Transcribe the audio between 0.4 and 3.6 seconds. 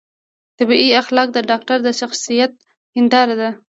طبي اخلاق د ډاکتر د شخصیت هنداره ده